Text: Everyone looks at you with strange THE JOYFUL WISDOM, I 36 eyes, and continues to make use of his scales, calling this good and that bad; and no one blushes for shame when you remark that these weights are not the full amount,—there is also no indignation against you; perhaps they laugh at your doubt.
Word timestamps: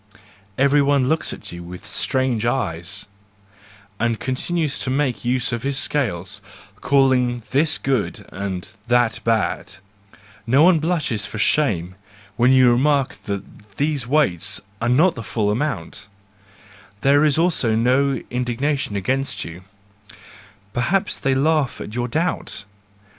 Everyone 0.57 1.07
looks 1.07 1.31
at 1.31 1.51
you 1.51 1.61
with 1.61 1.85
strange 1.85 2.41
THE 2.41 2.47
JOYFUL 2.47 2.65
WISDOM, 2.65 2.73
I 2.73 2.73
36 2.89 3.05
eyes, 3.05 3.07
and 3.99 4.19
continues 4.19 4.79
to 4.79 4.89
make 4.89 5.23
use 5.23 5.51
of 5.51 5.61
his 5.61 5.77
scales, 5.77 6.41
calling 6.77 7.43
this 7.51 7.77
good 7.77 8.25
and 8.31 8.71
that 8.87 9.23
bad; 9.23 9.75
and 10.09 10.19
no 10.47 10.63
one 10.63 10.79
blushes 10.79 11.27
for 11.27 11.37
shame 11.37 11.93
when 12.35 12.51
you 12.51 12.71
remark 12.71 13.13
that 13.25 13.77
these 13.77 14.07
weights 14.07 14.59
are 14.81 14.89
not 14.89 15.13
the 15.13 15.21
full 15.21 15.51
amount,—there 15.51 17.23
is 17.23 17.37
also 17.37 17.75
no 17.75 18.23
indignation 18.31 18.95
against 18.95 19.45
you; 19.45 19.65
perhaps 20.73 21.19
they 21.19 21.35
laugh 21.35 21.79
at 21.79 21.93
your 21.93 22.07
doubt. 22.07 22.65